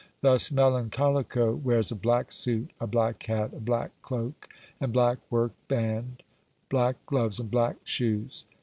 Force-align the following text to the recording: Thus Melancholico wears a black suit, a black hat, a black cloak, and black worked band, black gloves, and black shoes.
Thus 0.21 0.49
Melancholico 0.49 1.53
wears 1.55 1.91
a 1.91 1.95
black 1.95 2.31
suit, 2.31 2.71
a 2.79 2.87
black 2.87 3.21
hat, 3.27 3.53
a 3.53 3.59
black 3.59 3.91
cloak, 4.01 4.49
and 4.79 4.91
black 4.91 5.19
worked 5.29 5.67
band, 5.67 6.23
black 6.69 6.95
gloves, 7.05 7.39
and 7.39 7.51
black 7.51 7.75
shoes. 7.83 8.45